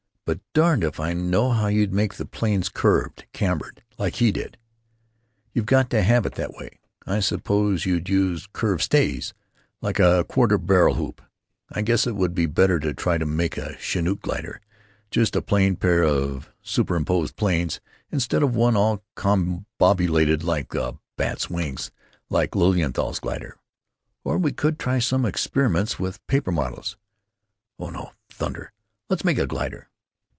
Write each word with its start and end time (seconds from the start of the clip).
But 0.23 0.39
darned 0.53 0.83
if 0.85 0.97
I 0.97 1.11
know 1.11 1.49
how 1.49 1.67
you'd 1.67 1.91
make 1.91 2.13
the 2.13 2.25
planes 2.25 2.69
curved—cambered—like 2.69 4.15
he 4.15 4.31
did. 4.31 4.57
You 5.53 5.61
got 5.61 5.89
to 5.89 6.03
have 6.03 6.25
it 6.25 6.35
that 6.35 6.53
way. 6.53 6.79
I 7.05 7.19
suppose 7.19 7.85
you'd 7.85 8.07
use 8.07 8.47
curved 8.53 8.81
stays. 8.83 9.33
Like 9.81 9.99
a 9.99 10.23
quarter 10.23 10.57
barrel 10.57 10.95
hoop.... 10.95 11.21
I 11.71 11.81
guess 11.81 12.07
it 12.07 12.15
would 12.15 12.33
be 12.33 12.45
better 12.45 12.79
to 12.79 12.93
try 12.93 13.17
to 13.17 13.25
make 13.25 13.57
a 13.57 13.75
Chanute 13.77 14.21
glider—just 14.21 15.35
a 15.35 15.41
plain 15.41 15.75
pair 15.75 16.03
of 16.03 16.49
sup'rimposed 16.63 17.35
planes, 17.35 17.81
instead 18.09 18.41
of 18.43 18.55
one 18.55 18.77
all 18.77 19.03
combobulated 19.17 20.43
like 20.45 20.73
a 20.73 20.97
bat's 21.17 21.49
wings, 21.49 21.91
like 22.29 22.55
Lilienthal's 22.55 23.19
glider 23.19 23.57
was.... 24.23 24.35
Or 24.35 24.37
we 24.37 24.53
could 24.53 24.79
try 24.79 24.99
some 24.99 25.25
experiments 25.25 25.99
with 25.99 26.25
paper 26.27 26.53
models——Oh 26.53 27.89
no! 27.89 28.11
Thunder! 28.29 28.71
Let's 29.09 29.25
make 29.25 29.37
a 29.39 29.47
glider." 29.47 29.89